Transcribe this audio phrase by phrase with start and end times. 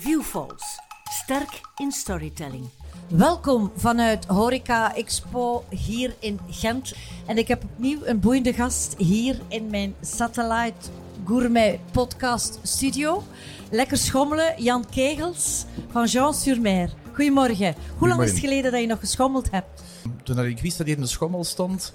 [0.00, 0.78] Viewfalls.
[1.10, 2.68] Sterk in storytelling.
[3.08, 6.94] Welkom vanuit Horeca Expo hier in Gent.
[7.26, 10.90] En ik heb opnieuw een boeiende gast hier in mijn Satellite
[11.26, 13.22] Gourmet Podcast Studio.
[13.70, 16.90] Lekker schommelen, Jan Kegels van Jean sur Mer.
[17.12, 17.74] Goedemorgen.
[17.96, 19.82] Hoe lang is het geleden dat je nog geschommeld hebt?
[20.22, 21.94] Toen ik wist dat hier in de schommel stond,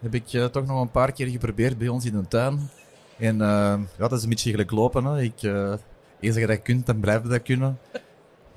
[0.00, 2.70] heb ik uh, toch nog een paar keer geprobeerd bij ons in de tuin.
[3.18, 3.40] En uh,
[3.98, 5.04] ja, dat is een beetje gelijk lopen.
[5.04, 5.22] Hè.
[5.22, 5.72] Ik, uh,
[6.20, 7.78] eens dat je dat kunt, dan blijf je dat kunnen.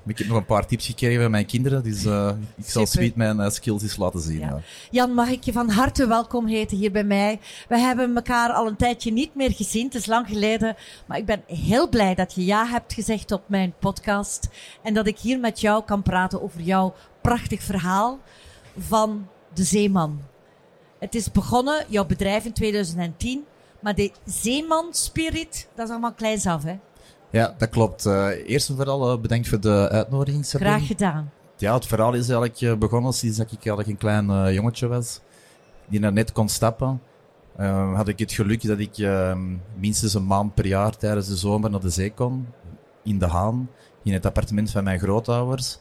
[0.06, 3.16] Ik heb nog een paar tips gekregen van mijn kinderen, dus uh, ik zal Sweet
[3.16, 4.38] mijn uh, skills eens laten zien.
[4.38, 4.46] Ja.
[4.46, 4.60] Ja.
[4.90, 7.40] Jan, mag ik je van harte welkom heten hier bij mij.
[7.68, 10.76] We hebben elkaar al een tijdje niet meer gezien, het is lang geleden.
[11.06, 14.48] Maar ik ben heel blij dat je ja hebt gezegd op mijn podcast.
[14.82, 18.18] En dat ik hier met jou kan praten over jouw prachtig verhaal
[18.78, 20.22] van de zeeman.
[20.98, 23.44] Het is begonnen, jouw bedrijf in 2010.
[23.80, 26.78] Maar de zeeman-spirit, dat is allemaal kleins af, hè?
[27.34, 28.06] Ja, dat klopt.
[28.06, 30.46] Uh, eerst en vooral uh, bedankt voor de uitnodiging.
[30.46, 31.30] Graag gedaan.
[31.56, 35.20] Ja, het verhaal is eigenlijk begonnen sinds dat ik eigenlijk een klein jongetje was.
[35.88, 37.00] Die naar net kon stappen.
[37.94, 39.08] had ik het geluk dat ik
[39.76, 42.46] minstens een maand per jaar tijdens de zomer naar de zee kon.
[43.02, 43.70] In de Haan.
[44.02, 45.78] In het appartement van mijn grootouders.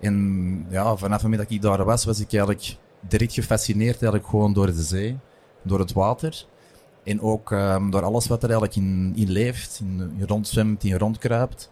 [0.00, 4.26] En ja, vanaf het moment dat ik daar was, was ik eigenlijk direct gefascineerd eigenlijk
[4.26, 5.18] gewoon door de zee.
[5.62, 6.46] Door het water.
[7.06, 11.70] En ook um, door alles wat er eigenlijk in, in leeft, in, rondzwemt, in rondkruipt.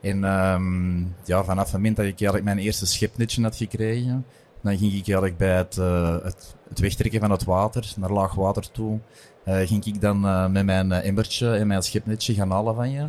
[0.00, 4.26] En um, ja, vanaf het moment dat ik eigenlijk mijn eerste schepnetje had gekregen,
[4.60, 8.34] dan ging ik eigenlijk bij het, uh, het, het, wegtrekken van het water, naar laag
[8.34, 8.98] water toe,
[9.44, 13.06] uh, ging ik dan uh, met mijn emmertje en mijn schepnetje gaan halen van je.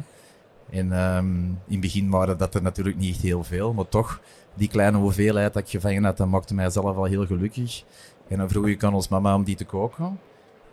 [0.70, 4.22] En um, in het begin waren dat er natuurlijk niet heel veel, maar toch,
[4.54, 7.84] die kleine hoeveelheid dat ik gevangen had, dat maakte mij zelf al heel gelukkig.
[8.28, 10.20] En dan vroeg ik aan ons mama om die te koken.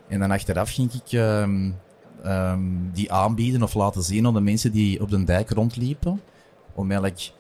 [0.08, 1.76] En dan achteraf ging ik um,
[2.26, 6.20] um, die aanbieden of laten zien aan de mensen die op de dijk rondliepen.
[6.74, 7.32] Om eigenlijk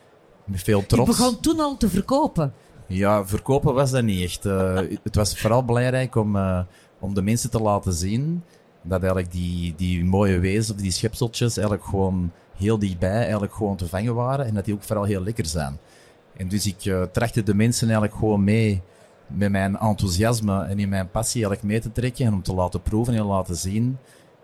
[0.44, 1.10] met veel trots...
[1.10, 2.52] Je begon toen al te verkopen?
[2.86, 4.46] Ja, verkopen was dat niet echt.
[4.46, 6.60] Uh, het was vooral belangrijk om, uh,
[6.98, 8.42] om de mensen te laten zien
[8.82, 13.76] dat eigenlijk die, die mooie wezens of die schepseltjes eigenlijk gewoon heel dichtbij eigenlijk gewoon
[13.76, 15.78] te vangen waren en dat die ook vooral heel lekker zijn.
[16.36, 18.82] En dus ik uh, trachtte de mensen eigenlijk gewoon mee
[19.34, 22.82] met mijn enthousiasme en in mijn passie eigenlijk mee te trekken en om te laten
[22.82, 23.98] proeven en laten zien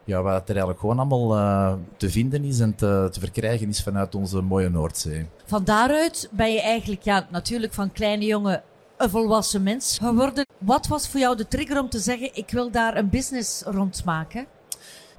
[0.09, 3.82] ja, wat er eigenlijk gewoon allemaal uh, te vinden is en te, te, verkrijgen is
[3.82, 5.26] vanuit onze mooie Noordzee.
[5.47, 8.62] Van daaruit ben je eigenlijk ja, natuurlijk van kleine jongen
[8.97, 10.47] een volwassen mens geworden.
[10.59, 14.05] Wat was voor jou de trigger om te zeggen, ik wil daar een business rond
[14.05, 14.47] maken?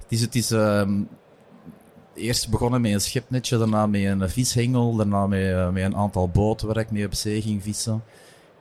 [0.02, 0.88] Het is, het is uh,
[2.14, 6.28] eerst begonnen met een schipnetje, daarna met een vishengel, daarna met, uh, met een aantal
[6.28, 8.02] boten waar ik mee op zee ging vissen.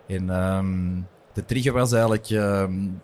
[0.09, 3.01] En um, de trigger was eigenlijk, um,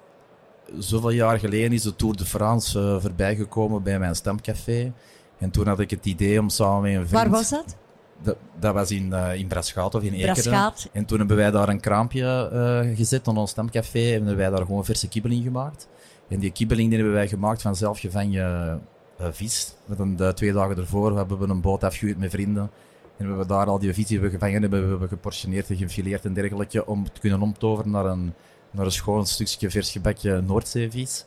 [0.78, 4.94] zoveel jaar geleden is de Tour de France uh, voorbijgekomen bij mijn stamcafé.
[5.38, 7.12] En toen had ik het idee om samen met een vriend...
[7.12, 7.76] Waar was dat?
[8.24, 10.74] Dat, dat was in, uh, in Braschaat of in Ekeren.
[10.92, 14.50] En toen hebben wij daar een kraampje uh, gezet aan ons stamcafé en hebben wij
[14.50, 15.88] daar gewoon verse kibbeling gemaakt.
[16.28, 18.82] En die kibbeling die hebben wij gemaakt van zelfgevangen
[19.20, 19.74] vis.
[19.86, 22.70] Met een, de twee dagen ervoor hebben we een boot afgehuurd met vrienden.
[23.18, 26.26] En we hebben daar al die die we gevangen hebben, we hebben geportioneerd en gefileerd
[26.26, 28.34] en dergelijke, om te kunnen omtoveren naar een,
[28.72, 31.26] naar een schoon stukje vers gebakje Noordzeevis.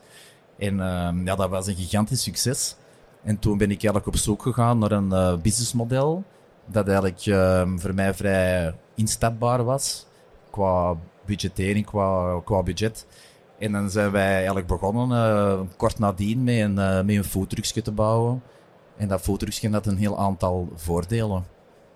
[0.58, 2.76] En uh, ja, dat was een gigantisch succes.
[3.22, 6.24] En toen ben ik eigenlijk op zoek gegaan naar een uh, businessmodel
[6.66, 10.06] dat eigenlijk uh, voor mij vrij instapbaar was
[10.50, 13.06] qua budgettering, qua, qua budget.
[13.58, 17.82] En dan zijn wij eigenlijk begonnen, uh, kort nadien, met een, uh, met een foodtruckje
[17.82, 18.42] te bouwen.
[18.96, 21.44] En dat foodtruckje had een heel aantal voordelen.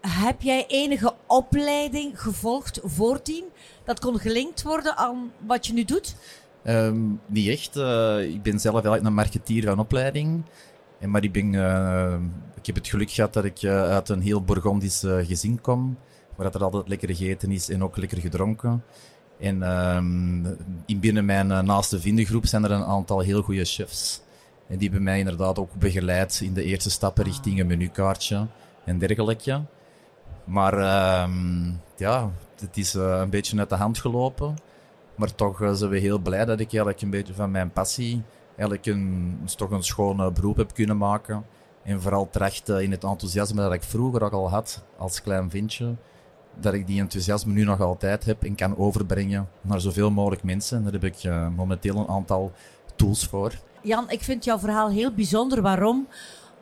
[0.09, 3.45] Heb jij enige opleiding gevolgd voordien
[3.85, 6.17] dat kon gelinkt worden aan wat je nu doet?
[6.65, 7.77] Um, niet echt.
[7.77, 10.43] Uh, ik ben zelf eigenlijk een marketeer van opleiding.
[10.99, 12.15] En maar ik, ben, uh,
[12.55, 15.99] ik heb het geluk gehad dat ik uit een heel Bourgondisch gezin kom.
[16.37, 18.85] Waar er altijd lekker gegeten is en ook lekker gedronken.
[19.39, 24.21] En um, in binnen mijn naaste vriendengroep zijn er een aantal heel goede chefs.
[24.69, 28.47] En die hebben mij inderdaad ook begeleid in de eerste stappen richting een menukaartje
[28.85, 29.61] en dergelijke.
[30.45, 31.35] Maar uh,
[31.97, 32.31] ja,
[32.61, 34.57] het is uh, een beetje uit de hand gelopen.
[35.15, 38.23] Maar toch uh, zijn we heel blij dat ik eigenlijk een beetje van mijn passie
[38.57, 41.45] eigenlijk een, toch een schoon beroep heb kunnen maken.
[41.83, 45.95] En vooral terecht in het enthousiasme dat ik vroeger ook al had als klein ventje.
[46.61, 50.77] Dat ik die enthousiasme nu nog altijd heb en kan overbrengen naar zoveel mogelijk mensen.
[50.77, 52.53] En daar heb ik momenteel een aantal
[52.97, 53.53] tools voor.
[53.83, 55.63] Jan, ik vind jouw verhaal heel bijzonder.
[55.63, 56.07] Waarom?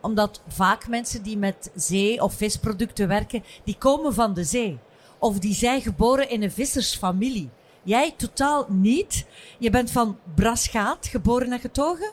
[0.01, 4.79] Omdat vaak mensen die met zee- of visproducten werken, die komen van de zee.
[5.19, 7.51] Of die zijn geboren in een vissersfamilie.
[7.83, 9.27] Jij totaal niet.
[9.59, 12.11] Je bent van Braschaat, geboren en getogen?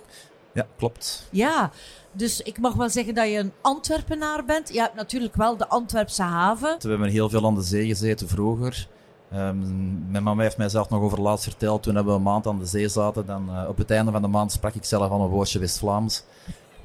[0.54, 1.28] Ja, klopt.
[1.32, 1.72] Ja,
[2.12, 4.74] dus ik mag wel zeggen dat je een Antwerpenaar bent.
[4.74, 6.76] Je hebt natuurlijk wel de Antwerpse haven.
[6.80, 8.88] We hebben heel veel aan de zee gezeten vroeger.
[9.34, 11.84] Um, mijn mama heeft mij zelf nog over laatst verteld.
[11.84, 13.26] Toen hebben we een maand aan de zee zaten.
[13.26, 16.24] Dan, uh, op het einde van de maand sprak ik zelf al een woordje West-Vlaams.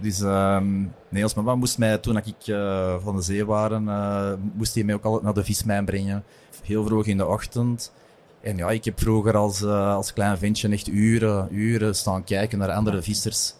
[0.03, 4.75] Dus um, nee, mama moest mij, toen ik uh, van de zee waren, uh, moest
[4.75, 6.25] hij mij ook altijd naar de vismijn brengen.
[6.63, 7.93] Heel vroeg in de ochtend.
[8.41, 12.71] En ja, ik heb vroeger als, als klein ventje echt uren, uren staan kijken naar
[12.71, 13.55] andere vissers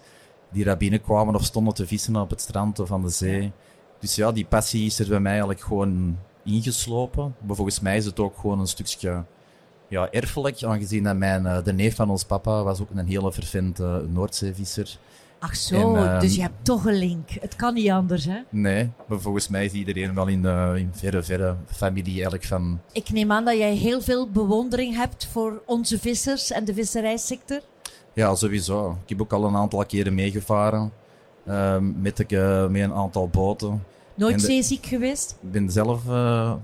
[0.53, 3.53] die daar binnenkwamen of stonden te vissen op het strand of aan de zee.
[4.01, 7.35] Dus ja, die passie is er bij mij eigenlijk gewoon ingeslopen.
[7.47, 9.25] Maar volgens mij is het ook gewoon een stukje
[9.89, 13.33] ja, erfelijk, aangezien dat mijn, eh, de neef van ons papa was ook een hele
[13.33, 14.99] vervente Noordzeevisser.
[15.43, 17.31] Ach zo, en, dus je hebt toch een link.
[17.41, 18.39] Het kan niet anders, hè?
[18.51, 22.81] Nee, maar volgens mij is iedereen wel in, uh, in verre, verre familie eigenlijk van...
[22.93, 27.61] Ik neem aan dat jij heel veel bewondering hebt voor onze vissers en de visserijsector.
[28.13, 28.99] Ja, sowieso.
[29.03, 30.93] Ik heb ook al een aantal keren meegevaren
[31.49, 33.85] uh, met, uh, met een aantal boten.
[34.15, 35.37] Nooit zeeziek geweest?
[35.41, 36.55] Ik ben zelf uh,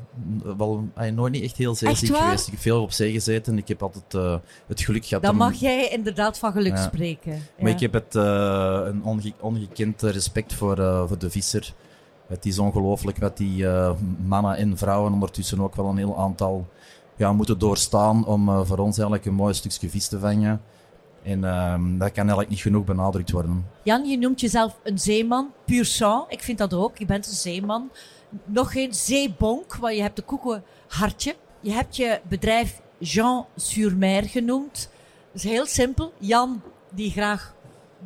[0.56, 2.46] wel nooit niet echt heel zeeziek geweest.
[2.46, 3.58] Ik heb veel op zee gezeten.
[3.58, 4.36] Ik heb altijd uh,
[4.66, 5.22] het geluk gehad.
[5.22, 6.82] Dan mag jij inderdaad van geluk ja.
[6.82, 7.32] spreken.
[7.32, 7.38] Ja.
[7.58, 10.76] Maar ik heb het, een onge ongekend respect voor,
[11.08, 11.74] voor de visser.
[12.26, 13.66] Het is ongelooflijk wat die
[14.26, 16.66] mannen en vrouwen ondertussen ook wel een heel aantal
[17.16, 20.60] ja, moeten doorstaan om voor ons eigenlijk een mooi stukje vis te vangen.
[21.22, 23.66] En um, dat kan eigenlijk niet genoeg benadrukt worden.
[23.82, 26.24] Jan, je noemt jezelf een zeeman, puur sang.
[26.28, 26.98] Ik vind dat ook.
[26.98, 27.90] Je bent een zeeman.
[28.44, 31.36] Nog geen zeebonk, want je hebt een koekenhartje.
[31.60, 34.90] Je hebt je bedrijf Jean sur Mer genoemd.
[35.32, 36.12] Dat is heel simpel.
[36.18, 37.54] Jan, die graag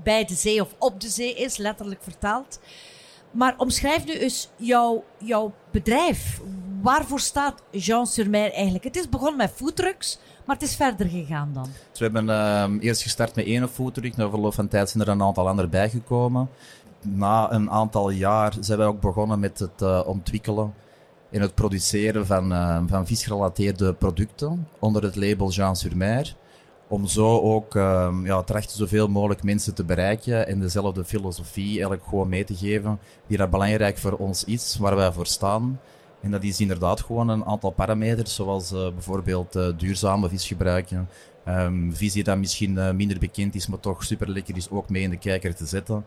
[0.02, 2.60] bij de zee of op de zee is, letterlijk vertaald.
[3.30, 6.40] Maar omschrijf nu eens jouw, jouw bedrijf.
[6.82, 8.84] Waarvoor staat Jean sur Mer eigenlijk?
[8.84, 10.18] Het is begonnen met foodtrucks.
[10.44, 11.68] Maar het is verder gegaan dan.
[11.90, 14.16] Dus we hebben uh, eerst gestart met één foodtruck.
[14.16, 16.48] Na verloop van tijd zijn er een aantal andere bijgekomen.
[17.02, 20.74] Na een aantal jaar zijn wij ook begonnen met het uh, ontwikkelen
[21.30, 26.34] en het produceren van, uh, van visgerelateerde producten onder het label Jean sur Mer.
[26.88, 32.04] Om zo ook ehm, ja, trachten zoveel mogelijk mensen te bereiken en dezelfde filosofie eigenlijk
[32.04, 35.80] gewoon mee te geven die dat belangrijk voor ons is, waar wij voor staan.
[36.22, 40.90] En dat is inderdaad gewoon een aantal parameters, zoals uh, bijvoorbeeld uh, duurzame visgebruik.
[41.48, 44.88] Um, vis die dan misschien uh, minder bekend is, maar toch super lekker is, ook
[44.88, 46.04] mee in de kijker te zetten.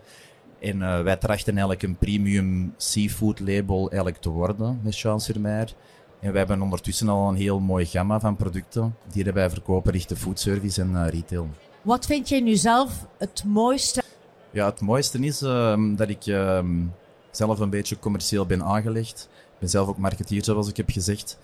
[0.59, 5.33] En wij trachten eigenlijk een premium seafood label eigenlijk te worden met Chance.
[5.33, 10.19] En wij hebben ondertussen al een heel mooi gamma van producten die wij verkopen richting
[10.19, 11.47] foodservice en retail.
[11.81, 14.03] Wat vind jij nu zelf het mooiste?
[14.51, 16.83] Ja, het mooiste is ehm, dat ik ehm,
[17.31, 19.29] zelf een beetje commercieel ben aangelegd.
[19.59, 21.37] Ben zelf ook marketeer, zoals ik heb gezegd.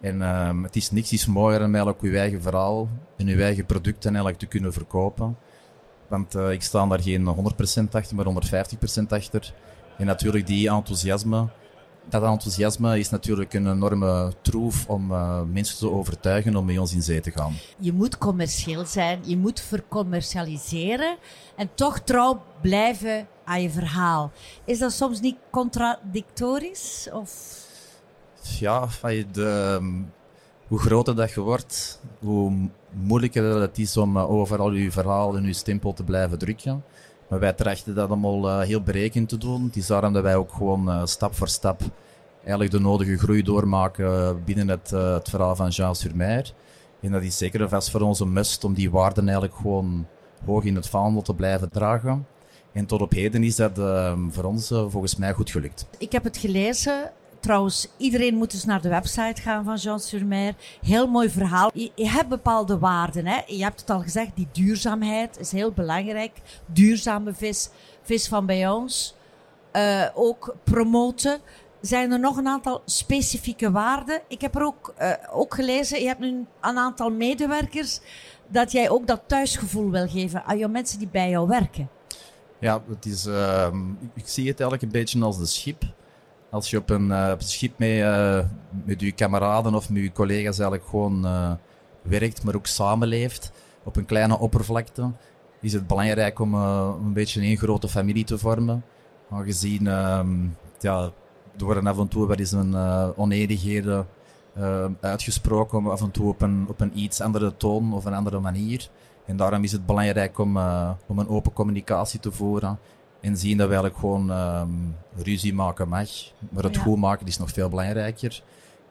[0.00, 3.66] En um, het is niks is mooier dan eigenlijk uw eigen verhaal en uw eigen
[3.66, 5.36] producten eigenlijk te kunnen verkopen.
[6.08, 9.52] Want uh, ik sta daar geen 100% achter, maar 150% achter.
[9.98, 11.48] En natuurlijk die enthousiasme,
[12.08, 16.94] dat enthousiasme is natuurlijk een enorme troef om uh, mensen te overtuigen om met ons
[16.94, 17.52] in zee te gaan.
[17.78, 21.16] Je moet commercieel zijn, je moet vercommercialiseren
[21.56, 24.32] en toch trouw blijven aan je verhaal.
[24.64, 27.08] Is dat soms niet contradictorisch?
[27.12, 27.62] Of?
[28.58, 28.88] Ja,
[29.32, 29.80] de,
[30.68, 35.44] hoe groter dat je wordt, hoe moeilijker het is om uh, overal je verhaal en
[35.44, 36.84] je stempel te blijven drukken.
[37.28, 39.64] Maar wij trachten dat allemaal uh, heel berekend te doen.
[39.64, 41.80] Het is daarom dat wij ook gewoon uh, stap voor stap
[42.40, 46.52] eigenlijk de nodige groei doormaken binnen het, het verhaal van Jean sur Mer.
[47.00, 50.06] En dat is zeker vast voor ons een must om die waarden eigenlijk gewoon
[50.44, 52.26] hoog in het vaandel te blijven dragen.
[52.74, 55.86] En tot op heden is dat uh, voor ons uh, volgens mij goed gelukt.
[55.98, 57.12] Ik heb het gelezen.
[57.40, 60.54] Trouwens, iedereen moet dus naar de website gaan van Jean Surmer.
[60.82, 61.70] Heel mooi verhaal.
[61.74, 63.26] Je, hebt bepaalde waarden.
[63.26, 63.40] Hè?
[63.46, 66.32] Je hebt het al gezegd, die duurzaamheid is heel belangrijk.
[66.66, 67.68] Duurzame vis,
[68.02, 69.14] vis van bij ons.
[69.72, 71.40] Uh, ook promoten.
[71.80, 74.20] Zijn er nog een aantal specifieke waarden?
[74.28, 74.94] Ik heb er ook,
[75.32, 78.00] ook gelezen, je hebt nu een aantal medewerkers,
[78.48, 81.88] dat jij ook dat thuisgevoel wil geven aan jouw mensen die bij jou werken.
[82.64, 83.68] Ja, het is, uh,
[84.14, 85.82] ik zie het eigenlijk een beetje als de schip.
[86.50, 88.38] Als je op een, uh, op schip mee, uh,
[88.84, 91.52] met je kameraden of met je collega's eigenlijk gewoon uh,
[92.02, 93.52] werkt, maar ook samenleeft
[93.82, 95.10] op een kleine oppervlakte,
[95.60, 98.84] is het belangrijk om een beetje een grote familie te vormen.
[99.30, 100.46] Aangezien ehm,
[100.80, 101.12] ja,
[101.58, 102.74] er worden af en toe wel eens een
[105.00, 108.88] uitgesproken, af en toe op een, op een iets andere toon of een andere manier.
[109.26, 112.78] En daarom is het belangrijk om, uh, om een open communicatie te voeren.
[113.20, 116.08] En zien dat we eigenlijk gewoon um, ruzie maken mag.
[116.50, 116.80] Maar het ja.
[116.80, 118.42] goed maken is nog veel belangrijker.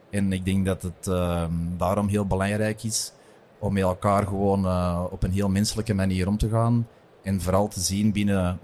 [0.09, 3.11] En ik denk dat het um, daarom heel belangrijk is
[3.59, 6.87] om met elkaar gewoon uh, op een heel menselijke manier om te gaan.
[7.21, 8.59] En vooral te zien binnen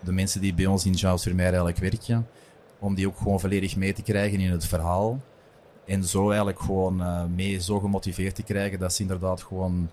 [0.00, 2.28] de mensen die bij ons in sur Mer eigenlijk werken,
[2.78, 5.20] om die ook gewoon volledig mee te krijgen in het verhaal.
[5.84, 9.90] En zo eigenlijk gewoon uh, mee zo gemotiveerd te krijgen dat ze inderdaad gewoon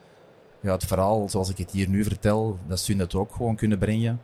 [0.65, 3.77] ja, het verhaal zoals ik het hier nu vertel, dat ze het ook gewoon kunnen
[3.77, 4.21] brengen.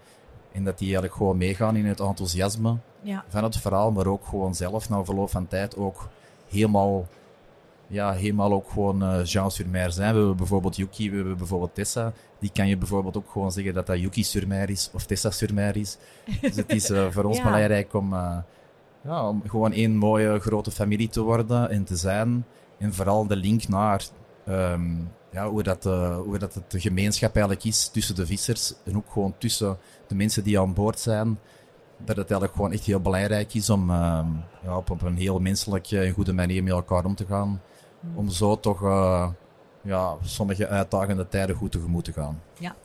[0.52, 3.24] En dat die eigenlijk gewoon meegaan in het enthousiasme ja.
[3.28, 6.10] van het verhaal, maar ook gewoon zelf na verloop van tijd ook
[6.50, 7.08] helemaal,
[7.88, 10.12] ja, helemaal ook gewoon uh, Jean sur Mer zijn.
[10.12, 12.14] We hebben bijvoorbeeld Yuki, we hebben bijvoorbeeld Tessa.
[12.40, 15.32] Die kan je bijvoorbeeld ook gewoon zeggen dat dat Yuki sur Mer is of Tessa
[15.32, 15.98] sur Mer is.
[16.42, 17.44] Dus het is uh, voor ons Ja.
[17.44, 18.38] belangrijk om, uh,
[19.04, 22.46] ja, om gewoon één mooie grote familie te worden en te zijn.
[22.78, 24.04] En vooral de link naar
[24.46, 24.96] ehm,
[25.32, 28.98] ja, hoe, dat, uh, hoe dat het de gemeenschap eigenlijk is tussen de vissers en
[28.98, 31.40] ook gewoon tussen de mensen die aan boord zijn.
[31.98, 34.26] Dat het eigenlijk gewoon echt heel belangrijk is om uh,
[34.64, 37.62] ja, op, op, een heel menselijke en goede manier met elkaar om te gaan.
[38.00, 38.18] Mm.
[38.18, 39.30] Om zo toch uh,
[39.82, 42.42] ja, sommige uitdagende tijden goed tegemoet te gaan.
[42.60, 42.76] Ja.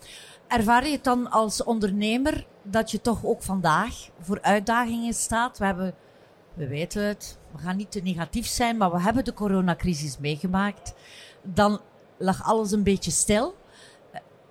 [0.49, 5.59] Ervaar je het dan als ondernemer dat je toch ook vandaag voor uitdagingen staat?
[5.59, 5.95] We hebben,
[6.55, 10.95] we weten het, we gaan niet te negatief zijn, maar we hebben de coronacrisis meegemaakt.
[11.43, 11.81] Dan
[12.19, 13.55] lag alles een beetje stil.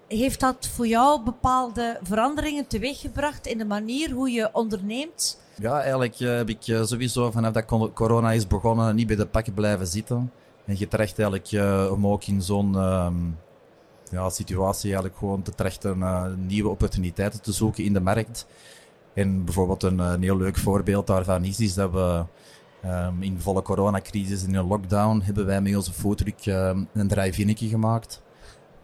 [0.08, 5.40] Heeft dat voor jou bepaalde veranderingen teweeggebracht in de manier hoe je onderneemt?
[5.60, 9.26] Ja, eigenlijk uh, heb ik uh, sowieso vanaf dat corona is begonnen niet bij de
[9.26, 10.32] pakken blijven zitten.
[10.66, 13.38] En je terecht eigenlijk uh, om ook in zo'n um,
[14.12, 18.46] ja, situatie eigenlijk gewoon te trechten uh, nieuwe opportuniteiten te zoeken in de markt.
[19.14, 22.24] En bijvoorbeeld een, een heel leuk voorbeeld daarvan is, is dat we
[22.86, 27.68] um, in volle coronacrisis, in een lockdown, hebben wij met onze foodtruck um, een drive-innetje
[27.68, 28.24] gemaakt.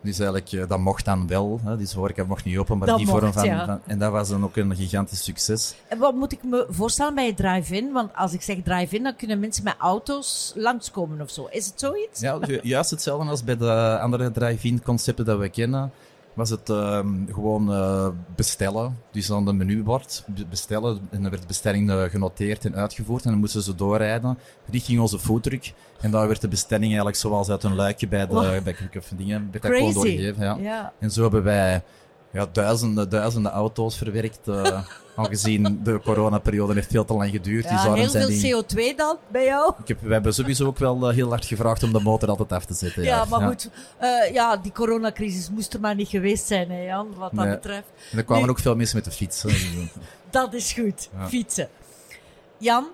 [0.04, 1.60] Dus eigenlijk, uh, dat mocht dan wel.
[1.64, 1.78] Hè.
[1.78, 3.66] Dus horeca mocht niet open, maar dat die mocht, vorm van, ja.
[3.66, 5.76] van, En dat was dan ook een gigantisch succes.
[5.88, 7.92] En wat moet ik me voorstellen bij drive-in?
[7.92, 11.48] Want als ik zeg drive-in, dan kunnen mensen met auto's langskomen of zo.
[11.52, 12.20] Is het zoiets?
[12.20, 15.92] Ja, juist hetzelfde als bij de andere drive-in concepten dat we kennen.
[16.34, 18.98] Was het uh, gewoon uh, bestellen.
[19.12, 21.00] Dus aan de menubord bestellen.
[21.10, 23.24] En dan werd de bestelling uh, genoteerd en uitgevoerd.
[23.24, 24.38] En dan moesten ze doorrijden
[24.70, 25.74] richting onze foodtruck.
[26.00, 28.64] En daar werd de bestelling eigenlijk zoals uit een luikje bij de wow.
[28.64, 29.48] bij of dingen.
[29.52, 30.44] Werd dat gewoon doorgegeven.
[30.44, 30.58] Ja.
[30.60, 30.94] ja.
[31.00, 31.84] En zo hebben wij
[32.32, 34.40] ja, duizenden, duizenden auto's verwerkt.
[34.48, 34.82] Uh,
[35.16, 37.64] aangezien de coronaperiode heeft veel te lang geduurd.
[37.64, 38.92] Ja, dus heel zijn veel die...
[38.94, 39.74] CO2 dan bij jou?
[39.82, 42.52] Ik heb, we hebben sowieso ook wel uh, heel hard gevraagd om de motor altijd
[42.52, 43.04] af te zetten.
[43.04, 43.26] Ja, ja.
[43.26, 43.48] maar ja.
[43.48, 43.70] goed.
[44.02, 47.54] Uh, ja, die coronacrisis moest er maar niet geweest zijn, hè, Jan, wat dat nee.
[47.54, 47.88] betreft.
[48.12, 49.46] En er kwamen ook veel mensen met de fiets.
[50.30, 51.70] dat is goed, fietsen.
[52.58, 52.88] Jan,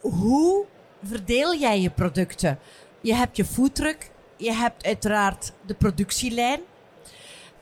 [0.00, 0.64] hoe
[1.04, 2.58] verdeel jij je producten?
[3.00, 6.60] Je hebt je foodtruck, je hebt uiteraard de productielijn.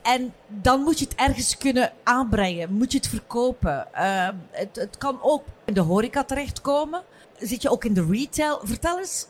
[0.05, 2.73] En dan moet je het ergens kunnen aanbrengen.
[2.73, 3.87] Moet je het verkopen.
[3.95, 7.01] Uh, het, het, kan ook in de horeca terechtkomen.
[7.37, 8.59] Zit je ook in de retail?
[8.63, 9.27] Vertel eens,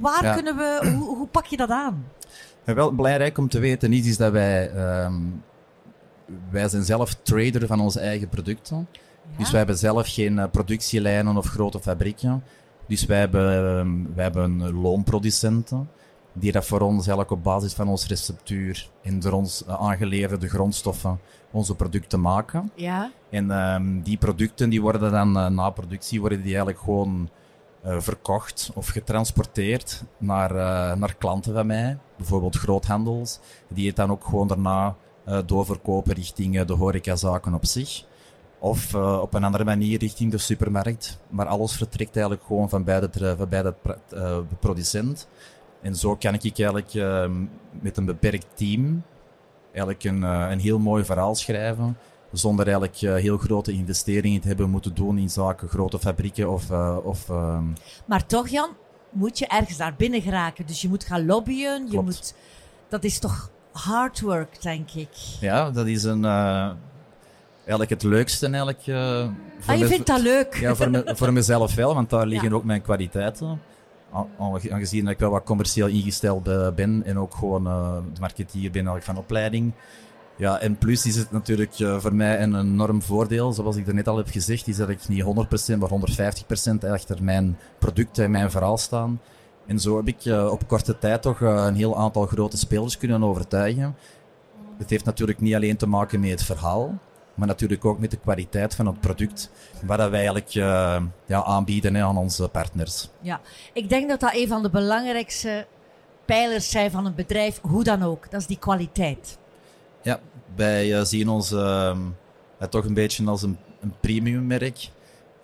[0.00, 0.34] waar ja.
[0.34, 2.06] kunnen we, hoe, hoe, pak je dat aan?
[2.64, 4.70] Ja, wel belangrijk om te weten is, is dat wij,
[5.04, 5.42] um,
[6.50, 8.88] wij zijn zelf trader van onze eigen producten.
[9.30, 9.38] Ja?
[9.38, 12.44] Dus wij hebben zelf geen uh, productielijnen of grote fabrieken.
[12.86, 15.88] Dus wij hebben, um, wij hebben loonproducenten
[16.32, 20.48] die dat voor ons eigenlijk op basis van onze receptuur en door ons uh, aangeleverde
[20.48, 21.20] grondstoffen
[21.50, 22.70] onze producten maken.
[22.74, 23.10] Ja.
[23.30, 27.28] En um, die producten die worden dan uh, na productie worden die eigenlijk gewoon
[27.84, 34.10] uh, verkocht of getransporteerd naar, uh, naar klanten van mij, bijvoorbeeld groothandels, die het dan
[34.10, 34.96] ook gewoon daarna
[35.46, 38.04] doorverkopen richting de horecazaken op zich.
[38.58, 41.18] Of op een andere manier richting de supermarkt.
[41.28, 43.74] Maar alles vertrekt eigenlijk gewoon van bij de, van bij de
[44.60, 45.28] producent.
[45.82, 47.30] En zo kan ik eigenlijk uh,
[47.80, 49.02] met een beperkt team
[49.64, 51.96] eigenlijk een, uh, een heel mooi verhaal schrijven.
[52.32, 56.70] Zonder eigenlijk uh, heel grote investeringen te hebben moeten doen in zaken grote fabrieken of...
[56.70, 57.28] uh, of
[58.06, 58.70] maar toch, Jan,
[59.10, 60.66] moet je ergens daar binnen geraken.
[60.66, 61.86] Dus je moet gaan lobbyen.
[61.90, 62.34] Je moet,
[62.88, 65.10] dat is toch hard work, denk ik.
[65.40, 66.24] Ja, dat is een...
[66.24, 68.86] eigenlijk het leukste eigenlijk.
[68.86, 69.28] Uh,
[69.66, 70.54] ah, je vindt dat leuk?
[70.54, 72.54] Ja, voor, me, voor mezelf wel, want daar liggen ja.
[72.54, 73.60] ook mijn kwaliteiten
[74.70, 78.72] aangezien dat ik wel wat commercieel ingesteld ben en ook gewoon uh, de marketeer ben
[78.72, 79.72] eigenlijk van opleiding.
[80.36, 83.94] Ja, en plus is het natuurlijk uh, voor mij een enorm voordeel, zoals ik er
[83.94, 85.90] net al heb gezegd, is dat ik niet 100% maar
[86.86, 89.20] 150% achter mijn product en mijn verhaal staan.
[89.66, 93.96] En zo heb ik op korte tijd toch een heel aantal grote spelers kunnen overtuigen.
[94.78, 96.98] Het heeft natuurlijk niet alleen te maken met het verhaal,
[97.34, 99.50] maar natuurlijk ook met de kwaliteit van het product,
[99.86, 103.08] wat wij eigenlijk uh, ja, aanbieden hè, aan onze partners.
[103.20, 103.40] Ja,
[103.72, 105.66] ik denk dat dat een van de belangrijkste
[106.24, 108.30] pijlers zijn van een bedrijf, hoe dan ook.
[108.30, 109.38] Dat is die kwaliteit.
[110.02, 110.20] Ja,
[110.54, 111.96] wij uh, zien ons uh,
[112.70, 114.88] toch een beetje als een, een premiummerk.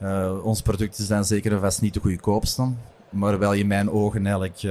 [0.02, 2.72] Uh, ons product is dan zeker en vast niet de goedkoopste,
[3.10, 4.62] maar wel in mijn ogen eigenlijk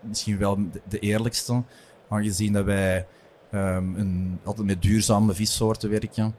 [0.00, 1.62] misschien wel de, de eerlijkste,
[2.08, 3.06] aangezien dat wij
[3.50, 6.34] ehm, altijd met duurzame vissoorten werken.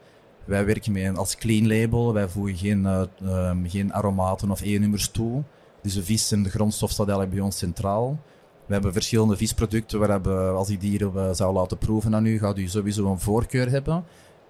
[0.46, 2.14] Wij werken met, als clean label.
[2.14, 5.44] Wij voegen geen, uh, um, geen aromaten of E-nummers toe.
[5.82, 8.20] Dus de vis en de grondstof staat eigenlijk bij ons centraal.
[8.66, 12.26] We hebben verschillende visproducten waar we, als ik die hier uh, zou laten proeven aan
[12.26, 14.04] u, gaat u sowieso een voorkeur hebben.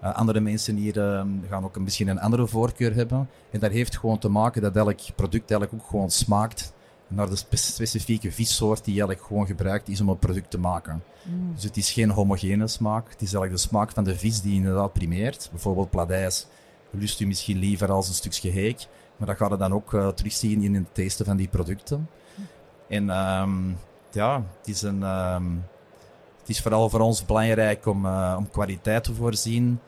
[0.03, 3.29] Uh, andere mensen hier uh, gaan ook misschien een andere voorkeur hebben.
[3.51, 6.73] En dat heeft gewoon te maken dat elk product eigenlijk ook gewoon smaakt
[7.11, 11.03] naar de specifieke vissoort die eigenlijk gewoon gebruikt is om een product te maken.
[11.23, 11.53] Mm.
[11.53, 13.03] Dus het is geen homogene smaak.
[13.03, 15.49] Het is eigenlijk de smaak van de vis die inderdaad primeert.
[15.51, 16.47] Bijvoorbeeld pladijs
[16.91, 18.87] lust u misschien liever als een stukje heek.
[19.17, 22.09] Maar dat gaat je dan ook uh, terugzien in het tasten van die producten.
[22.87, 23.77] En um,
[24.11, 25.65] ja, het is, een, um,
[26.39, 29.79] het is vooral voor ons belangrijk om, uh, om kwaliteit te voorzien.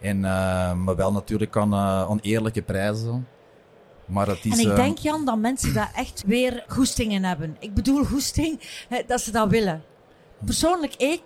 [0.00, 3.26] En, uh, maar wel natuurlijk aan, aan eerlijke prijzen.
[4.06, 7.56] Maar het is, en ik denk, Jan, dat mensen daar echt weer goestingen hebben.
[7.58, 8.60] Ik bedoel goesting,
[9.06, 9.82] dat ze dat willen.
[10.44, 11.22] Persoonlijk, ik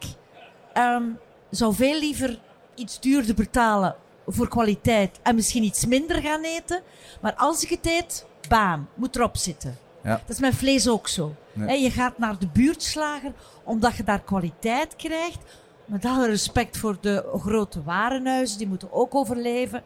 [0.74, 1.18] um,
[1.50, 2.38] zou veel liever
[2.74, 6.82] iets duurder betalen voor kwaliteit en misschien iets minder gaan eten.
[7.20, 9.78] Maar als ik het eet, bam, moet erop zitten.
[10.02, 10.10] Ja.
[10.26, 11.34] Dat is met vlees ook zo.
[11.66, 13.32] Je gaat naar de buurtslager
[13.64, 15.38] omdat je daar kwaliteit krijgt.
[15.84, 19.82] Met alle respect voor de grote warenhuizen, die moeten ook overleven.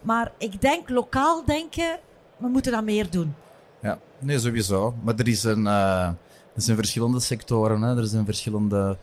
[0.00, 1.98] Maar ik denk, lokaal denken,
[2.36, 3.34] we moeten dat meer doen.
[3.82, 4.94] Ja, nee, sowieso.
[5.02, 6.06] Maar er, is een, uh,
[6.54, 7.82] er zijn verschillende sectoren.
[7.82, 7.96] Hè.
[7.96, 8.96] Er zijn verschillende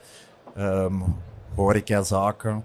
[0.57, 1.03] um,
[1.55, 2.63] horecazaken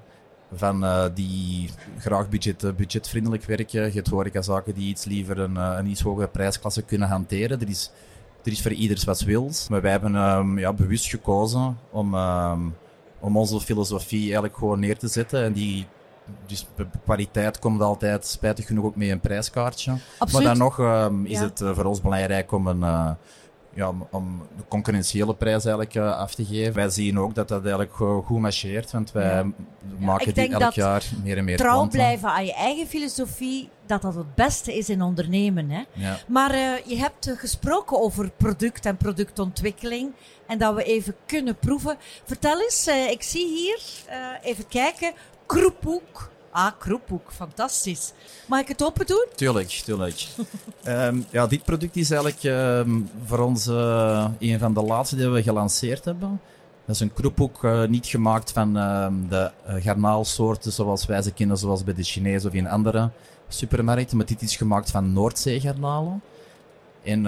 [0.54, 3.84] van uh, die graag budget, budgetvriendelijk werken.
[3.84, 7.60] Je hebt horecazaken die iets liever een, een iets hogere prijsklasse kunnen hanteren.
[7.60, 7.90] Er is,
[8.44, 9.68] er is voor ieders wat wils.
[9.68, 12.74] Maar wij hebben um, ja, bewust gekozen om, um,
[13.20, 15.42] om onze filosofie eigenlijk gewoon neer te zetten.
[15.42, 15.86] En die
[16.46, 16.66] dus
[17.04, 19.96] kwaliteit komt altijd spijtig genoeg ook mee een prijskaartje.
[20.18, 20.46] Absoluut.
[20.46, 21.44] Maar dan nog um, is ja.
[21.44, 23.10] het uh, voor ons belangrijk om een, uh,
[23.74, 26.74] ja, om de concurrentiële prijs eigenlijk uh, af te geven.
[26.74, 29.46] Wij zien ook dat dat eigenlijk goed marcheert, want wij ja.
[29.98, 31.98] maken die elk jaar meer en meer trouw klanten.
[31.98, 35.70] blijven aan je eigen filosofie, dat dat het beste is in ondernemen.
[35.70, 35.82] Hè?
[35.92, 36.16] Ja.
[36.26, 36.54] Maar
[36.84, 40.12] je hebt gesproken over product en productontwikkeling
[40.46, 41.96] en dat we even kunnen proeven.
[42.24, 43.80] Vertel eens, ik zie hier,
[44.42, 45.12] even kijken,
[45.46, 46.30] kroephoek.
[46.50, 48.12] Ah, kroephoek, fantastisch.
[48.46, 49.26] Mag ik het open doen?
[49.34, 50.26] Tuurlijk, tuurlijk.
[50.86, 52.42] um, ja, dit product is eigenlijk
[52.86, 56.40] um, voor ons uh, een van de laatste die we gelanceerd hebben.
[56.84, 61.58] Dat is een kroephoek, uh, niet gemaakt van uh, de garnaalsoorten zoals wij ze kennen,
[61.58, 63.10] zoals bij de Chinezen of in andere
[63.48, 64.16] supermarkten.
[64.16, 66.22] Maar dit is gemaakt van Noordzeegarnalen.
[67.02, 67.22] En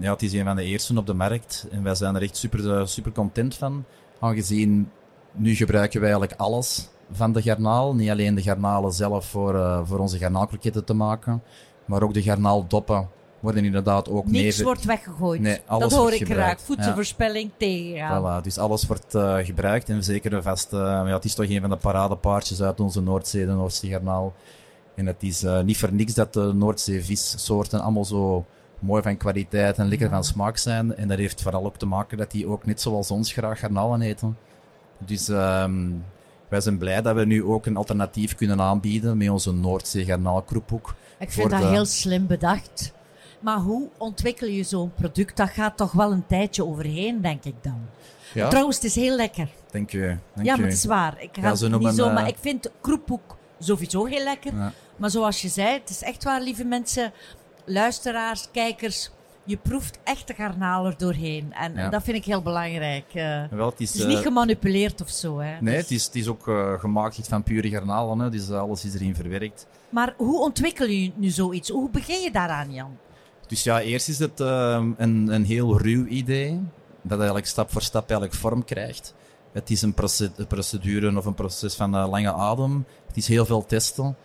[0.00, 1.66] ja, het is een van de eerste op de markt.
[1.70, 3.84] En wij zijn er echt super, super content van.
[4.20, 4.90] Aangezien
[5.32, 7.94] nu gebruiken wij eigenlijk alles van de garnaal.
[7.94, 11.42] Niet alleen de garnalen zelf voor, uh, voor onze garnaalkroketten te maken,
[11.84, 13.08] maar ook de garnaaldoppen
[13.44, 15.40] worden inderdaad ook Niks wordt weggegooid.
[15.40, 16.60] Nee, alles dat hoor wordt ik graag.
[16.60, 17.56] Voedselverspilling ja.
[17.56, 18.40] tegen.
[18.40, 20.72] Voilà, dus alles wordt uh, gebruikt en zeker vast.
[20.72, 24.32] Uh, ja, het is toch een van de paradepaardjes uit onze Noordzee, de Noordzeegarnaal.
[24.94, 28.44] En het is uh, niet voor niks dat de Noordzeevissoorten allemaal zo
[28.78, 30.12] mooi van kwaliteit en lekker ja.
[30.12, 30.96] van smaak zijn.
[30.96, 34.02] En dat heeft vooral ook te maken dat die ook net zoals ons graag garnalen
[34.02, 34.36] eten.
[34.98, 36.04] Dus um,
[36.54, 40.94] wij zijn blij dat we nu ook een alternatief kunnen aanbieden met onze Noordzee garnaalkroephoek.
[41.18, 41.66] Ik vind dat de...
[41.66, 42.92] heel slim bedacht.
[43.40, 45.36] Maar hoe ontwikkel je zo'n product?
[45.36, 47.78] Dat gaat toch wel een tijdje overheen, denk ik dan.
[48.34, 48.48] Ja?
[48.48, 49.48] Trouwens, het is heel lekker.
[49.70, 49.92] Dank.
[49.92, 51.22] Dank ja, maar het is waar.
[51.22, 54.54] Ik ga Ja, zo niet zo, eh, maar ik vind kroephoek sowieso heel lekker.
[54.54, 54.72] Ja.
[54.96, 57.12] Maar zoals je zei, het is echt waar, lieve mensen,
[57.64, 59.10] luisteraars, kijkers.
[59.46, 61.52] Je proeft echt de garnaal er doorheen.
[61.52, 61.78] En, Ja.
[61.78, 63.04] en dat vind ik heel belangrijk.
[63.14, 63.42] eh.
[63.50, 65.38] Wel, het is, het is niet eh, gemanipuleerd of zo.
[65.38, 65.60] Hè.
[65.60, 68.18] Nee, Dus- het is, het is ook eh, gemaakt van pure garnalen.
[68.18, 68.30] Hè.
[68.30, 69.66] Dus alles is erin verwerkt.
[69.88, 71.68] Maar hoe ontwikkel je nu zoiets?
[71.70, 72.96] Hoe begin je daaraan, Jan?
[73.46, 76.60] Dus ja, eerst is het ehm, een, een heel ruw idee.
[77.02, 79.14] Dat eigenlijk stap voor stap eigenlijk vorm krijgt.
[79.52, 82.84] Het is een proce- een procedure of een proces van lange adem.
[83.06, 84.16] Het is heel veel testen.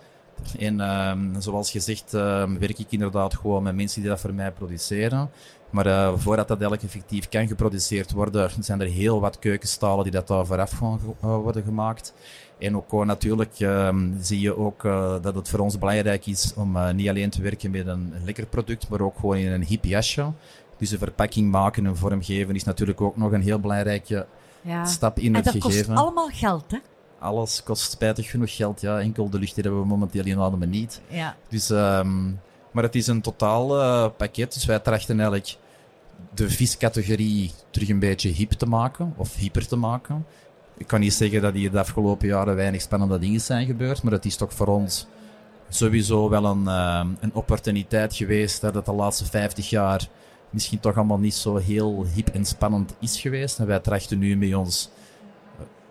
[0.59, 4.51] En ehm, zoals gezegd ehm, werk ik inderdaad gewoon met mensen die dat voor mij
[4.51, 5.29] produceren.
[5.69, 10.11] Maar eh, voordat dat eigenlijk effectief kan geproduceerd worden, zijn er heel wat keukenstalen die
[10.13, 12.13] dat daar vooraf gaan ge- eh, worden gemaakt.
[12.57, 16.53] En ook gewoon natuurlijk ehm, zie je ook eh, dat het voor ons belangrijk is
[16.55, 19.63] om eh, niet alleen te werken met een lekker product, maar ook gewoon in een
[19.63, 20.31] hip jasje.
[20.77, 24.25] Dus de verpakking maken en vormgeven is natuurlijk ook nog een heel belangrijke
[24.61, 24.85] Ja.
[24.85, 25.95] stap in En het dat kost gegeven.
[25.95, 26.77] allemaal geld, hè?
[27.19, 28.81] Alles kost spijtig genoeg geld.
[28.81, 31.01] Ja, enkel de lucht die hebben we momenteel in ademen niet.
[31.07, 31.35] Ja.
[31.49, 32.25] Dus, ehm,
[32.71, 34.53] maar het is een totaal eh, pakket.
[34.53, 35.57] Dus wij trachten eigenlijk
[36.33, 39.13] de viscategorie terug een beetje hip te maken.
[39.17, 40.25] Of hyper te maken.
[40.77, 44.03] Ik kan niet zeggen dat hier de afgelopen jaren weinig spannende dingen zijn gebeurd.
[44.03, 45.07] Maar het is toch voor ons
[45.69, 48.61] sowieso wel een, ehm, een opportuniteit geweest.
[48.61, 50.07] Dat het de laatste 50 jaar
[50.49, 53.59] misschien toch allemaal niet zo heel hip en spannend is geweest.
[53.59, 54.89] En wij trachten nu met ons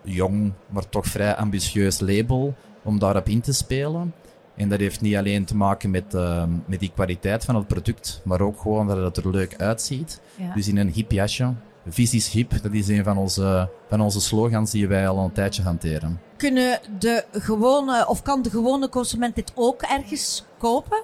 [0.03, 4.13] jong, maar toch vrij ambitieus label om daarop in te spelen.
[4.55, 8.21] En dat heeft niet alleen te maken met, uh, met die kwaliteit van het product,
[8.23, 10.21] maar ook gewoon dat het er leuk uitziet.
[10.35, 10.53] Ja.
[10.53, 11.53] Dus in een hip jasje.
[11.87, 15.61] Visies hip, dat is een van onze, van onze slogans die wij al een tijdje
[15.61, 16.21] hanteren.
[16.37, 21.03] Kunnen de gewone, of kan de gewone consument dit ook ergens kopen?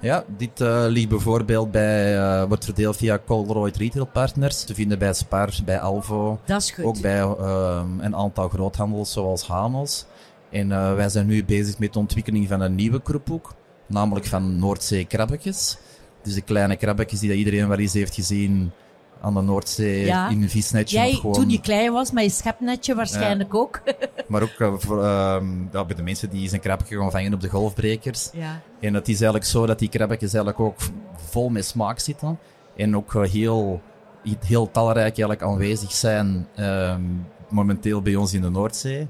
[0.00, 4.64] Ja, dit uh, ligt bijvoorbeeld bij, uh, wordt verdeeld via Colroyd Retail Partners.
[4.64, 6.40] Te vinden bij Spar, bij Alvo.
[6.44, 6.84] Dat is goed.
[6.84, 10.06] Ook bij uh, een aantal groothandels zoals Hanos.
[10.50, 13.54] En wij zijn nu bezig met de ontwikkeling van een nieuwe kroephoek.
[13.86, 15.78] Namelijk van Noordzee krabbetjes.
[16.22, 18.72] Dus de kleine krabbetjes die dat iedereen wel eens heeft gezien
[19.20, 20.28] aan de Noordzee Ja.
[20.28, 20.96] in een visnetje.
[20.96, 21.34] Jij, gewoon...
[21.34, 23.80] toen je klein was, met je schepnetje waarschijnlijk ook.
[24.28, 27.40] Maar ook uh, voor, uh, ja, bij de mensen die zijn krabbetje gaan vangen op
[27.40, 28.30] de golfbrekers.
[28.32, 28.60] Ja.
[28.80, 30.76] En het is eigenlijk zo dat die krabbetjes eigenlijk ook
[31.14, 32.38] vol met smaak zitten.
[32.76, 33.80] En ook uh, heel,
[34.46, 39.08] heel talrijk eigenlijk aanwezig zijn um, momenteel bij ons in de Noordzee.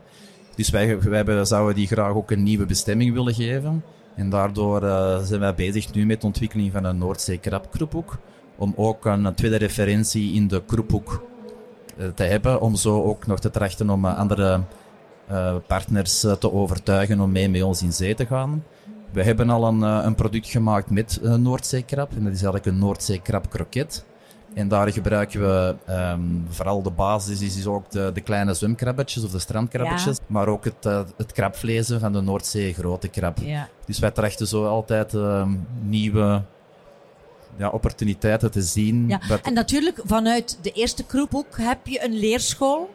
[0.55, 3.85] Dus wij, wij zouden die graag ook een nieuwe bestemming willen geven.
[4.15, 8.19] En daardoor uh, zijn wij bezig nu met de ontwikkeling van een Noordzee krabkroephoek.
[8.61, 11.23] Om ook een tweede referentie in de kroephoek
[11.99, 12.61] uh, te hebben.
[12.61, 14.61] Om zo ook nog te trachten om uh, andere
[15.31, 18.65] uh, partners te overtuigen om mee met ons in zee te gaan.
[19.13, 22.11] We hebben al een, een product gemaakt met Noordzeekrab.
[22.11, 24.05] En dat is eigenlijk een Noordzeekrab kroket.
[24.55, 29.25] En daar gebruiken we um, vooral de basis is, is ook de, de, kleine zwemkrabbetjes
[29.25, 30.17] of de strandkrabbetjes.
[30.17, 30.25] Ja.
[30.27, 33.39] Maar ook het, uh, het krabvlezen van de Noordzee grote krab.
[33.39, 33.69] Ja.
[33.87, 35.47] Dus wij trachten zo altijd uh,
[35.83, 36.43] nieuwe
[37.57, 39.09] ja, opportuniteiten te zien.
[39.09, 39.21] Ja.
[39.29, 39.41] Dat...
[39.41, 42.95] En natuurlijk, vanuit de eerste kroephoek heb je een leerschool.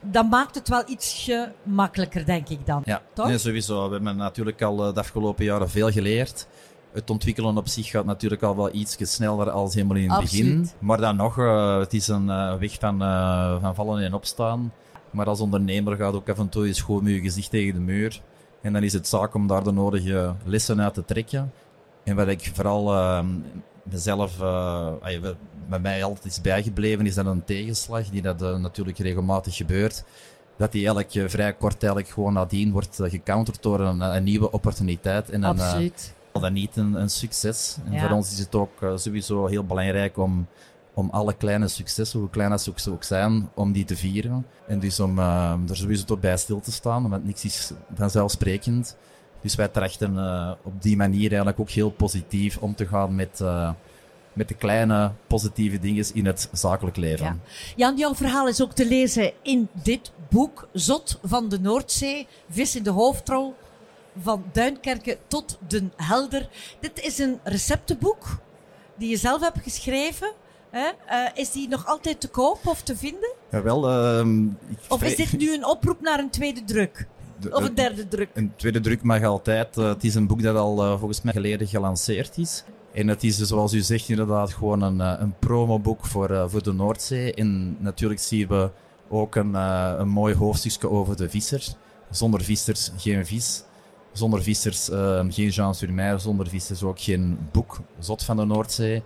[0.00, 2.82] Dan maakt het wel ietsje makkelijker, denk ik dan.
[2.84, 3.26] Ja, Toch?
[3.26, 3.86] Nee, sowieso.
[3.86, 6.46] We hebben natuurlijk al uh, de afgelopen jaren veel geleerd
[6.92, 10.60] het ontwikkelen op zich gaat natuurlijk al wel iets sneller als helemaal in het Absoluut.
[10.60, 10.70] begin.
[10.78, 14.72] Maar dan nog, uh, het is een uh, weg van, uh, van vallen en opstaan.
[15.10, 17.80] Maar als ondernemer gaat ook af en toe eens gewoon met je gezicht tegen de
[17.80, 18.20] muur.
[18.62, 21.52] En dan is het zaak om daar de nodige lessen uit te trekken.
[22.04, 22.84] En wat ik vooral
[23.82, 24.36] mezelf,
[25.68, 30.04] bij mij altijd is bijgebleven, is dat een tegenslag, die dat natuurlijk regelmatig gebeurt.
[30.56, 35.30] Dat die eigenlijk vrij kort eigenlijk gewoon nadien wordt gecounterd door een, een nieuwe opportuniteit.
[35.30, 37.76] En een, Absoluut dan niet een, een succes.
[37.84, 38.00] En Ja.
[38.00, 40.46] voor ons is het ook uh, sowieso heel belangrijk om,
[40.94, 44.46] om alle kleine successen, hoe klein dat ze ook zijn, om die te vieren.
[44.66, 48.96] En dus om uh, er sowieso tot bij stil te staan, want niks is vanzelfsprekend.
[49.40, 53.38] Dus wij trachten uh, op die manier eigenlijk ook heel positief om te gaan met,
[53.42, 53.70] uh,
[54.32, 57.26] met de kleine positieve dingen in het zakelijk leven.
[57.26, 57.36] Ja.
[57.76, 62.76] Jan, jouw verhaal is ook te lezen in dit boek, Zot van de Noordzee, Vis
[62.76, 63.54] in de hoofdrol,
[64.22, 66.48] van Duinkerke tot Den Helder.
[66.80, 68.38] Dit is een receptenboek
[68.96, 70.32] die je zelf hebt geschreven.
[70.70, 70.90] Hè?
[71.10, 73.32] Uh, is die nog altijd te koop of te vinden?
[73.50, 73.90] Jawel.
[74.20, 74.46] Uh,
[74.88, 77.06] of is dit nu een oproep naar een tweede druk?
[77.50, 78.28] Of een derde druk?
[78.34, 79.78] Een tweede druk mag altijd.
[79.78, 82.64] Uh, het is een boek dat al uh, volgens mij geleden gelanceerd is.
[82.92, 86.72] En het is, zoals u zegt, inderdaad gewoon een, uh, een promoboek voor, voor de
[86.72, 87.34] Noordzee.
[87.34, 88.70] En natuurlijk zien we
[89.08, 91.74] ook een, een mooi hoofdstukje over de vissers.
[92.10, 93.64] Zonder vissers geen vis.
[94.12, 99.02] Zonder vissers uh, geen Jean Surmer, zonder vissers ook geen boek, Zot van de Noordzee.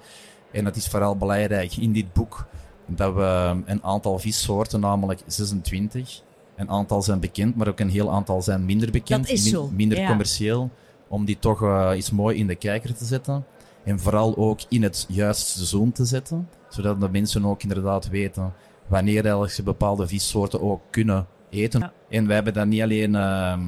[0.51, 2.47] En het is vooral belangrijk in dit boek
[2.87, 6.23] dat we een aantal vissoorten, namelijk 26,
[6.57, 9.67] een aantal zijn bekend, maar ook een heel aantal zijn minder bekend, dat is zo.
[9.67, 10.07] min, minder ja.
[10.07, 10.71] commercieel,
[11.09, 13.45] om die toch uh, eens mooi in de kijker te zetten.
[13.85, 18.53] En vooral ook in het juiste seizoen te zetten, zodat de mensen ook inderdaad weten
[18.87, 21.81] wanneer ze bepaalde vissoorten ook kunnen eten.
[21.81, 21.93] Ja.
[22.09, 23.15] En wij hebben dat niet alleen...
[23.15, 23.59] Uh,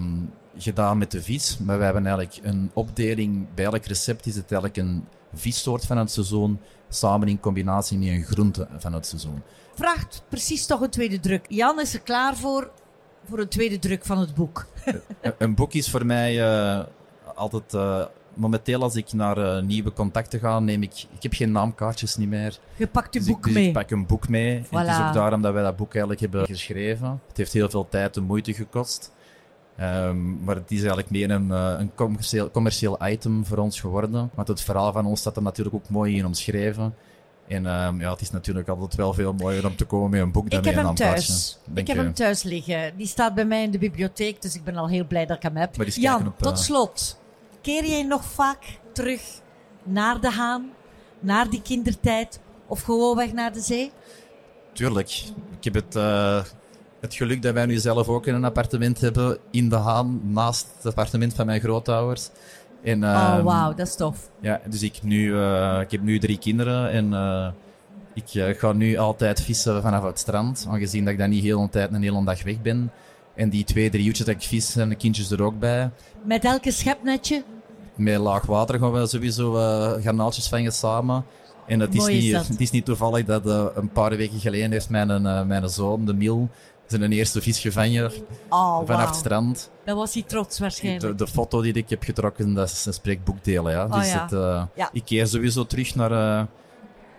[0.58, 3.46] gedaan met de vis, maar we hebben eigenlijk een opdeling.
[3.54, 8.08] Bij elk recept is het eigenlijk een vissoort van het seizoen, samen in combinatie met
[8.08, 9.42] een groente van het seizoen.
[9.74, 11.44] Vraagt precies toch een tweede druk.
[11.48, 12.70] Jan is er klaar voor,
[13.28, 14.66] voor een tweede druk van het boek.
[15.20, 16.84] een, een, boek is voor mij uh,
[17.34, 17.74] altijd.
[17.74, 18.04] Uh,
[18.36, 21.06] momenteel, als ik naar uh, nieuwe contacten ga, neem ik.
[21.14, 22.58] Ik heb geen naamkaartjes niet meer.
[22.76, 23.66] Je pakt je dus boek ik, dus mee.
[23.66, 24.64] Ik pak een boek mee.
[24.64, 24.70] Voilà.
[24.70, 27.20] En het is ook daarom dat wij dat boek eigenlijk hebben geschreven.
[27.28, 29.14] Het heeft heel veel tijd en moeite gekost.
[29.80, 34.30] Um, maar het is eigenlijk meer een, uh, een commercieel, commercieel, item voor ons geworden.
[34.34, 36.94] Want het verhaal van ons staat er natuurlijk ook mooi in omschreven.
[37.48, 40.32] En um, ja, het is natuurlijk altijd wel veel mooier om te komen met een
[40.32, 41.58] boek dan ik met heb een hem thuis.
[41.64, 42.02] Denk ik heb je?
[42.02, 42.96] hem thuis liggen.
[42.96, 45.42] Die staat bij mij in de bibliotheek, dus ik ben al heel blij dat ik
[45.42, 45.74] hem heb.
[45.84, 47.20] Jan, op, tot uh, slot.
[47.60, 49.22] Keer jij nog vaak terug
[49.82, 50.70] naar de Haan?
[51.20, 52.40] Naar die kindertijd?
[52.66, 53.92] Of gewoon weg naar de zee?
[54.72, 55.24] Tuurlijk.
[55.58, 55.96] Ik heb het...
[55.96, 56.42] Uh,
[57.00, 60.66] het geluk dat wij nu zelf ook in een appartement hebben in de Haan, naast
[60.76, 62.30] het appartement van mijn grootouders.
[62.82, 64.30] En, oh, wauw, dat is tof.
[64.40, 67.48] Ja, dus ik, nu, uh, ik heb nu drie kinderen en uh,
[68.14, 71.60] Ik eh, ga nu altijd vissen vanaf het strand, aangezien dat ik dan niet heel
[71.60, 72.90] de tijd een hele dag weg ben.
[73.34, 75.90] En die twee, drie uurtjes dat ik vis, zijn de kindjes er ook bij.
[76.22, 77.44] Met elke schepnetje?
[77.94, 81.24] Met laag water gaan we sowieso uh, garnaaltjes vangen samen.
[81.66, 82.46] En het is, Mooi is niet, dat.
[82.46, 86.04] het is niet toevallig dat uh, een paar weken geleden heeft mijn, uh, mijn zoon,
[86.04, 86.48] de Mil,
[86.86, 88.12] zijn eerste vis gevangen
[88.48, 89.06] oh, vanaf wow.
[89.06, 89.70] het strand.
[89.84, 91.18] Dan was hij trots waarschijnlijk.
[91.18, 93.70] De, de, foto die ik heb getrokken, dat is een spreekboekdeel.
[93.70, 93.84] Ja.
[93.84, 94.22] Oh, dus ja.
[94.22, 94.88] Het, uh, ja.
[94.92, 96.42] ik keer sowieso terug naar, uh,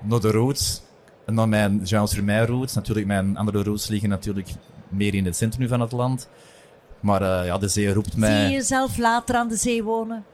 [0.02, 0.82] naar de roots.
[1.26, 2.74] En dan mijn Jean-Sur-Mijn roots.
[2.74, 4.50] Natuurlijk, mijn andere roots liggen natuurlijk
[4.88, 6.30] meer in het centrum van het land.
[7.00, 8.40] Maar uh, ja, de zee roept mij...
[8.40, 10.26] Zie je jezelf later aan de zee wonen?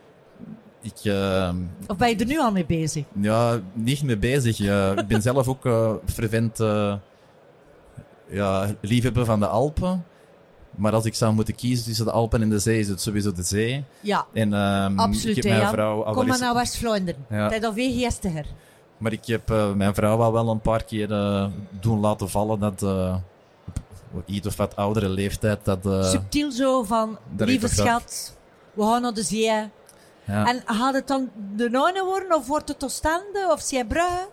[0.82, 1.50] Ik, uh,
[1.88, 3.06] of ben je er nu al mee bezig?
[3.22, 4.60] Ja, niet mee bezig.
[5.00, 6.94] ik ben zelf ook uh, fervent uh,
[8.34, 10.06] ja, liefhebber van de Alpen.
[10.76, 13.32] Maar als ik zou moeten kiezen tussen de Alpen en de zee, is het sowieso
[13.32, 13.84] de zee.
[14.00, 15.38] Ja, en, um, absoluut.
[15.38, 17.26] Ik heb mijn vrouw al Kom maar naar West-Vlaanderen.
[17.30, 17.50] Ja.
[17.50, 18.46] Tijd al veel gestiger.
[18.98, 21.46] Maar ik heb uh, mijn vrouw al wel een paar keer uh,
[21.80, 23.16] doen laten vallen dat uh,
[24.14, 26.06] op iets of wat oudere leeftijd dat...
[26.06, 28.38] Subtiel zo van, lieve schat,
[28.74, 29.70] we gaan naar de zee.
[30.26, 30.46] Ja.
[30.46, 34.28] En gaat het dan de Noine worden, of wordt het Oostende, of Zeebrugge?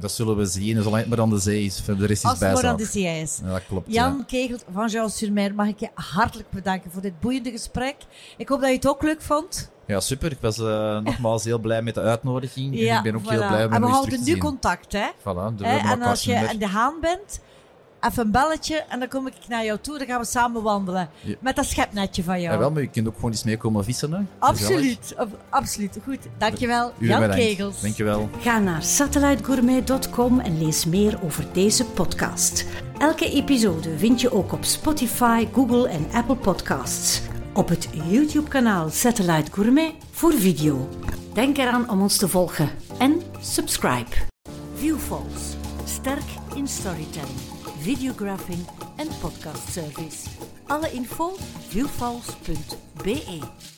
[0.00, 1.84] Dat zullen we zien, zolang het maar aan de zee is.
[1.84, 3.40] De rest is Als het maar aan de zee is.
[3.44, 3.92] Ja, dat klopt.
[3.92, 4.24] Jan ja.
[4.26, 7.96] Kegel van Jean Surmer, mag ik je hartelijk bedanken voor dit boeiende gesprek.
[8.36, 9.70] Ik hoop dat je het ook leuk vond.
[9.86, 10.32] Ja, super.
[10.32, 12.72] Ik was uh, nogmaals heel blij met de uitnodiging.
[12.74, 13.28] en Ja, ik ben ook voilà.
[13.28, 14.38] heel blij om En we houden nu zien.
[14.38, 15.06] contact, hè?
[15.20, 17.40] Voilà, En als je in de haan bent,
[18.00, 19.98] even een belletje en dan kom ik naar jou toe.
[19.98, 21.08] Dan gaan we samen wandelen.
[21.20, 21.34] Ja.
[21.40, 22.52] Met dat schepnetje van jou.
[22.52, 24.12] Ja, wel, maar je kunt ook gewoon eens meekomen vissen.
[24.12, 24.18] Hè?
[24.38, 25.98] Absoluut, ab- absoluut.
[26.04, 26.92] Goed, dankjewel.
[26.98, 27.42] U Jan bedankt.
[27.42, 27.80] Kegels.
[27.80, 28.28] Dankjewel.
[28.40, 32.64] Ga naar satellitegourmet.com en lees meer over deze podcast.
[32.98, 37.20] Elke episode vind je ook op Spotify, Google en Apple Podcasts.
[37.54, 40.88] Op het YouTube-kanaal Satellite Gourmet voor video.
[41.34, 44.10] Denk eraan om ons te volgen en subscribe.
[44.74, 45.54] Viewfalls.
[45.84, 46.22] Sterk
[46.54, 47.38] in storytelling,
[47.86, 50.28] videographing en podcast service.
[50.66, 51.36] Alle info
[51.68, 53.75] viewfalls.be